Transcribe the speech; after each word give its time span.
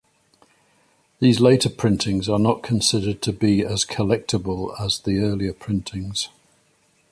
These 1.19 1.39
later 1.41 1.69
printings 1.69 2.27
are 2.27 2.39
not 2.39 2.63
considered 2.63 3.21
to 3.21 3.31
be 3.31 3.63
as 3.63 3.85
'collectible' 3.85 4.73
as 4.83 4.97
the 5.01 5.19
earlier 5.19 5.53
printings. 5.53 6.27